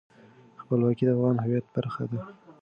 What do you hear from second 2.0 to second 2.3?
ده.